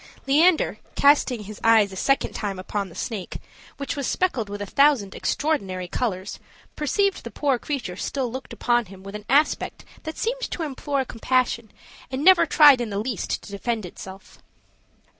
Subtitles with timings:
[0.25, 3.37] Leander, casting his eyes a second time upon the snake,
[3.77, 6.39] which was speckled with a thousand extraordinary colors,
[6.75, 11.05] perceived the poor creature still looked upon him with an aspect that seemed to implore
[11.05, 11.69] compassion,
[12.09, 14.39] and never tried in the least to defend itself.